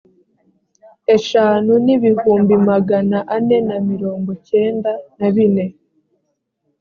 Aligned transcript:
eshanu 1.15 1.73
n’ibihumbi 1.85 2.53
magana 2.69 3.17
ane 3.35 3.57
na 3.67 3.77
mirongo 3.89 4.31
cyenda 4.47 4.91
na 5.17 5.27
bine 5.35 5.65